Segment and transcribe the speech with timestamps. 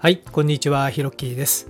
[0.00, 1.66] はい、こんにちは、ひろっきーです。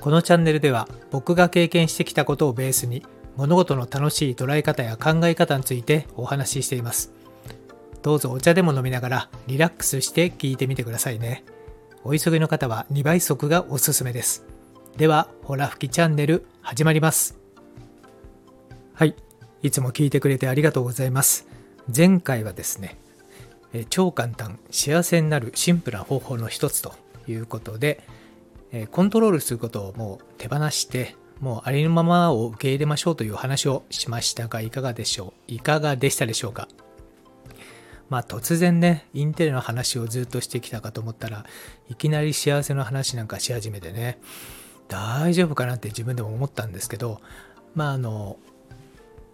[0.00, 3.02] このチャンネルでは僕が経験してきたことをベースに
[3.36, 7.10] 物事の楽しい捉え方や考え方についてお話ししています。
[8.02, 11.42] どうぞお茶でも飲みながらリラックスして聞いてみてくださいね。
[12.04, 14.44] お急ぎの方は2倍速がおすすめです。
[14.98, 17.38] では、ほら吹きチャンネル始まります。
[18.92, 19.16] はい、
[19.62, 21.48] いつも聞いてくれてありがとうございます。
[21.96, 22.98] 前回はですね、
[23.88, 26.92] 超簡単幸せになるシンプルな方法の一つと
[27.30, 28.06] いうことで、
[28.72, 35.54] えーコントロールすることをもう手放してもうありのままを受け入れましょうという話をしましたがいかがでしょう？
[35.54, 36.68] いかがでしたでしょうか？
[38.10, 41.46] まあ突然ねインテリの話をずっとしてきたかと思ったら
[41.88, 44.20] いきなり幸せの話なんかし始めてね
[44.88, 47.20] 大丈夫かなって自分でも思ったんですけど
[47.74, 48.36] まああの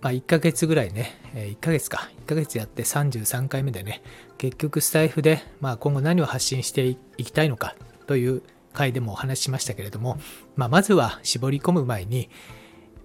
[0.07, 4.03] まあ、1ヶ月ぐらいね、え1ヶ月か、1ヶ月やって33回目でね、
[4.39, 7.75] 結局スタイフで、まあ、今後何を発信していきたいのか
[8.07, 10.21] という回でもお話ししましたけれども、
[10.55, 12.31] まあ、まずは絞り込む前に、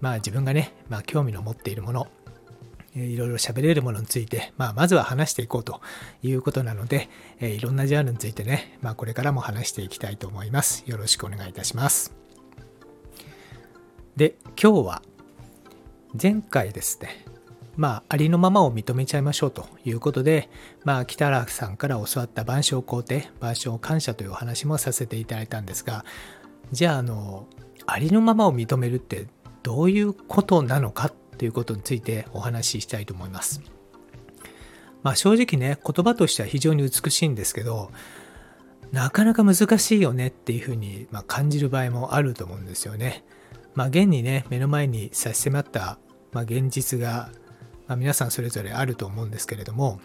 [0.00, 2.06] まあ、自分がね、まあ、興味の持っているもの、
[2.94, 5.80] えーいろいろ喋れるものについて、まあ、まずは話していこうと
[6.22, 7.08] いうことなので、
[7.40, 10.84] えいろんなジャンルについてね、まあ、これからも話していきたいと思います。
[10.86, 12.14] よろしくお願いいたします。
[14.16, 15.02] で、今日は
[16.20, 17.24] 前回ですね、
[17.76, 20.50] まあ、ありのままを認めちゃいましょうということで、
[20.84, 26.04] まあ、北原さんから教わった万象肯定、万象感謝というお話もさせていただいたんですが、
[26.70, 27.46] じゃあ、あの、
[27.86, 29.26] ありのままを認めるって
[29.62, 33.62] どういうことなのかということについてお話ししたいと思います。
[35.02, 37.90] まあ、正直ね、言葉としては非常に美しいんですけど、
[38.92, 43.24] なかなか難しいよねっていうふうに、ま、感じる場合もあると思うんですよね。
[43.74, 45.98] まあ、現にね、目の前に差し迫った、
[46.32, 47.30] まあ、現実が、
[47.86, 50.00] まあ、皆さんそれぞれあると思うんですけれども、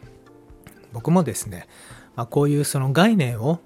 [0.94, 1.68] 僕もですね、
[2.16, 3.60] まあ、こういうその概念を、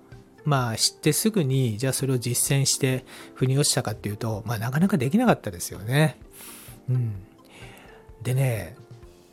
[0.44, 6.18] まあ、知ってすぐに、じゃあそれを実践して腑に落ちたかっていうと、まあ、なかなかできなかったですよね。
[6.90, 7.14] うん。
[8.24, 8.76] でね、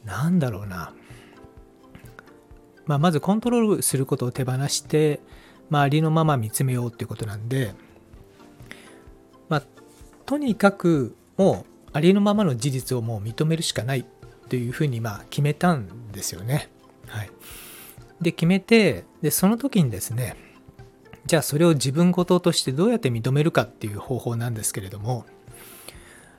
[0.04, 0.92] なんだろうな。
[2.86, 5.20] まあ、まずコントロールすることを手放して、
[5.70, 7.74] まあ、ありのまま見つめようっていうことなんで、
[10.28, 14.04] とにかくもうありのままの事実をもう認めるしかない
[14.50, 16.68] というふうにまあ決めたんですよね。
[17.06, 17.30] はい、
[18.20, 20.36] で決めてでその時にですね
[21.24, 25.24] じゃあそれを自分事としてどうやって認めるかっていう方法なんですけれども、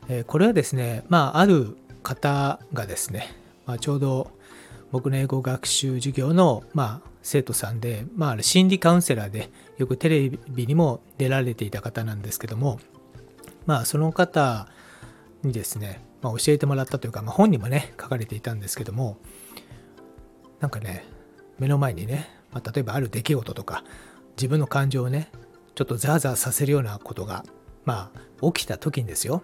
[0.08, 3.36] えこれはですねまあある方がですね、
[3.66, 4.30] まあ、ちょうど
[4.92, 9.50] 僕の英語学習授業の、まあ、生徒さんで、まあ、心理カウンセラーで
[9.80, 12.80] よくテレビにも出られていた方なんですけども、
[13.70, 14.68] まあ、その方
[15.44, 19.18] にですね、まあ、教えてもらったというか、まあ、本にもね書かれていたんですけども
[20.60, 21.06] なんかね
[21.60, 23.84] 目の前にね、まあ、例えばある出来事とか
[24.38, 25.30] 自分の感情をね
[25.76, 27.46] ちょっとザーザーさせるようなことが
[27.86, 28.10] ま
[28.42, 29.44] あ起きた時にですよ。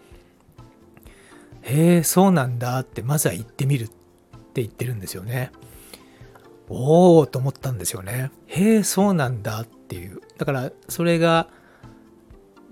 [1.61, 5.51] へえそうなんだってまずは言ってみるって言ってるんですよね。
[6.67, 8.31] おおと思ったんですよね。
[8.47, 10.19] へえそうなんだっていう。
[10.39, 11.47] だからそれが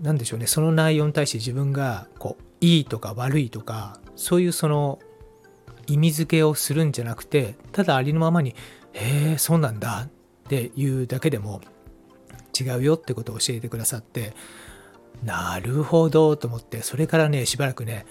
[0.02, 5.00] 何でしょうねその内容に対して自分がこういいとか悪いとかそういうその
[5.88, 8.56] 意味付けをするんじゃなくてただありのままに
[8.94, 11.62] 「へえそうなんだ」っていうだけでも
[12.60, 14.34] 違うよってことを教えてくださって
[15.24, 18.06] なるほどと思ってそれからねしばらくね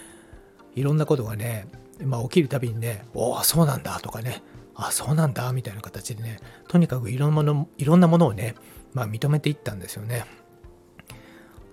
[0.75, 1.67] いろんなことがね、
[2.03, 4.43] まあ、起きるたびにね「おおそうなんだ」とかね
[4.75, 8.55] 「あそうなんだ」みたいな形でねとにかくいろんなものいろんなものをね、
[8.93, 10.25] まあ、認めていったんですよね。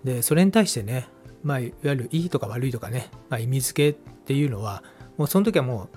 [0.05, 1.09] でそれに対してね、
[1.43, 4.83] まあ、いわゆるいいとか悪いとかね、まあ、意味付けっていうのは
[5.17, 5.89] もうその時はもう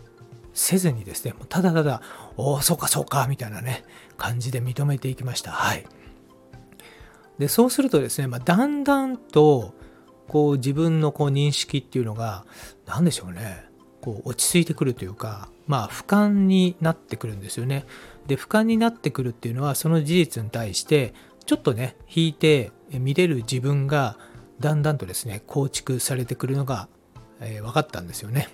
[0.54, 2.02] せずにですねただただ
[2.38, 3.84] 「おおそうかそうか」みたいなね
[4.18, 5.52] 感じで認めていきました。
[5.52, 5.86] はい。
[7.40, 9.74] でそうするとですね、まあ、だんだんと
[10.28, 12.46] こう自分のこう認識っていうのが
[12.86, 13.66] 何でしょうね
[14.02, 17.86] こう落ち着いてくるというかまあ俯瞰になってくるんですよね。
[18.28, 21.14] で俯瞰になってくるっていうのはその事実に対して
[21.46, 24.18] ちょっとね引いて見れる自分が
[24.60, 26.88] だんだんとですね構築されてくるのが、
[27.40, 28.50] えー分かったんですよね。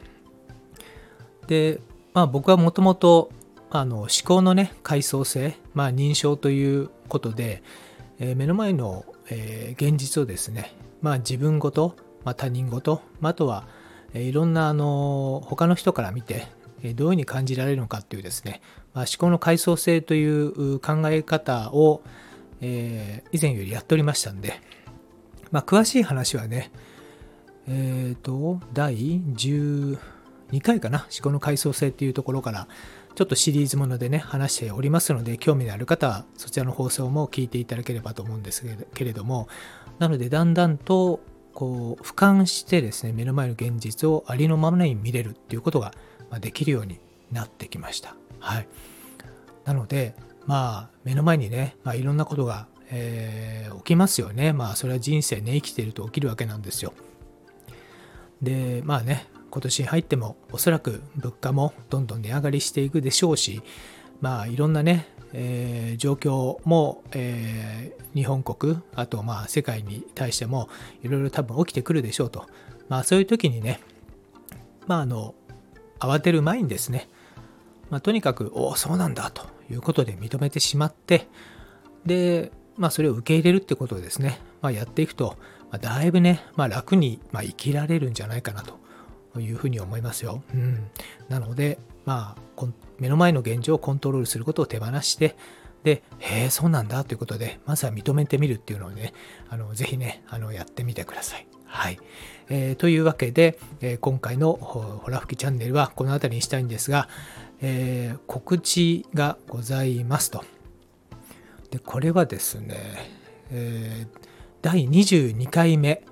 [1.47, 1.79] で
[2.13, 3.31] まあ僕はもともと
[3.71, 7.61] 思考のね階層性、まあ、認証ということで、
[8.19, 13.67] えー目の前の、えー現実をですね、まあ、自分ごと、まあ、他人ごと、まああとは、
[14.13, 16.47] えーいろんなあの他の人から見て、
[16.81, 18.61] どういうふうに感じられるのかっていうですね、
[18.93, 22.01] まあ、思考の階層性という考え方を、
[22.61, 24.59] えー以前よりやっておりましたんで、
[25.51, 26.71] まあ、詳しい話はね、
[27.67, 29.97] えっ、と、第12
[30.61, 32.67] 回かな思考の階層性っていうところから
[33.15, 38.63] ちょっとシリーズものでね話しておりますので興味のある方はそちらの放送も聞いていただければと思うんです
[38.93, 39.47] けれども
[39.99, 41.19] なのでだんだんと
[41.53, 45.93] こう俯瞰してですね目の前の現実をありのままに見れるっていうことが
[46.39, 46.99] できるように
[47.31, 48.15] なってきました。
[48.39, 48.67] はい。
[49.65, 50.15] なので
[50.49, 54.51] まあ目の前にね、まあ、いろんなことが、えー、起きますよね。
[54.51, 56.93] まあそれは人生ね生きてると起きるわけなんですよ。
[58.41, 63.61] でまあね今年入ってもおそらく物価もどんどん値上がりしていくでしょうし
[64.21, 70.67] まあいろんなね、えー、状況も、えー、日本国あとまあ世界に対しても
[71.03, 72.47] いろいろ多分起きてくるでしょうと。
[72.87, 73.81] まあそういう時にね
[74.87, 75.35] まああの
[75.99, 77.07] 慌てる前にですね、
[77.89, 81.27] まあ、とにかくおおそうなんだということで認めてしまって
[82.05, 85.37] でまあそれを受け入れるってことをですね、まあ、やっていくと、
[85.69, 90.43] まあ、だいぶね、まあ、楽に、まあ、生きられるんじゃないかなというふうに思いますよ。
[90.53, 90.89] うん、
[91.27, 92.65] なので、まあ、
[92.97, 95.35] 目の前の現状をコントロールすることを手放して、
[95.83, 99.13] で、へえ、そうなんだということで、まずは認めてみるっていうのをね、
[99.49, 101.47] あのぜひね、あのやってみてください。
[101.65, 101.99] はい。
[102.49, 107.07] えー、というわけで、えー、今回のホラ吹きチャンネルはこの辺りにしたいんですが、
[107.61, 110.43] えー、告知がございますと。
[111.71, 112.75] で、これはですね、
[113.51, 114.07] え
[114.61, 116.03] 第22回目、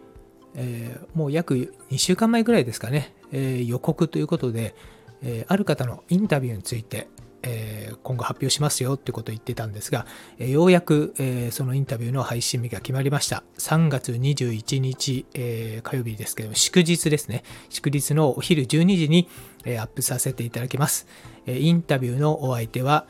[0.55, 4.75] えー、もう約2週間前ぐらいですかね、えー、予告ということで、
[5.23, 7.07] え、ある方のインタビューについて、
[7.43, 10.05] え今後発表しますよってことを言ってたんですが、
[10.39, 13.43] えようやく、えそのインタビューの配信日が決まりました。
[13.57, 17.43] 3月21日、え火曜日ですけども祝日ですね。
[17.69, 19.27] 祝日のお昼12時に、
[19.65, 21.07] えアップさせていただきます。
[21.45, 23.05] えインタビューのお相手は、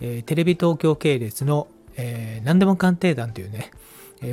[0.00, 3.70] えテレビ東京系列の、え何でも鑑定団というね、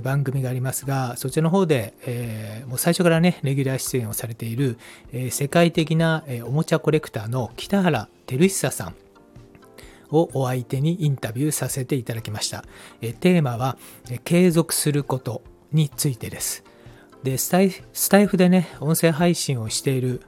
[0.02, 4.80] 番組がありますが、そちらの方で、えー、もう最初からね、レギュラー出演をされている、
[5.14, 8.96] え、世界的な、えおもちゃコレクターの北原照久さん
[10.12, 12.64] をお相手にインタビューさせていただきました。
[13.02, 13.78] えテーマは、
[14.10, 15.42] え継続すること
[15.72, 16.64] についてです。
[17.24, 20.22] でスタイ、スタイフでね、音声配信をしている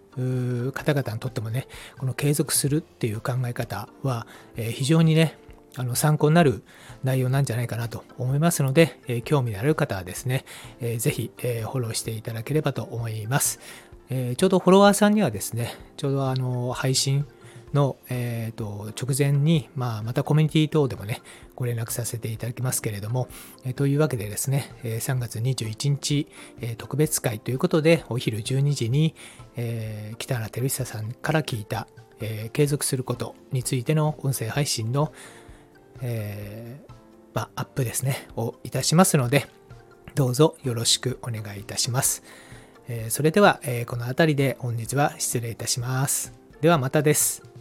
[0.74, 4.26] 方々にとってもね、この継続するっていう考え方は、
[4.56, 5.38] え非常にね、
[5.76, 6.64] あの参考になる
[7.04, 10.44] 内容なんじゃないかなと思いますので、え、興味のある方はですね、
[10.82, 13.60] えー、ぜひ、え、フォローしていただければと思います。
[14.10, 17.28] え、ちょうどフォロワーさんにはですね、ちょうどあの配信
[17.74, 21.22] の、えーと、直前に、まあ、またコミュニティ等でもね、
[21.56, 23.28] ご連絡させていただきますけれども、
[23.66, 26.28] えー、というわけでですね、3月21日、
[26.62, 29.16] えー、特別会ということで、お昼12時に、
[29.56, 31.88] えー、北原照久さんから聞いた、
[32.20, 35.12] え、継続することについての音声配信の、
[36.02, 36.82] え、
[37.34, 39.48] まあ、アップですね、をいたしますので、
[40.16, 42.24] どうぞよろしくお願いいたします。
[42.88, 46.34] え、それでは、え、この辺りで本日は失礼いたします。
[46.62, 47.57] ではまたです。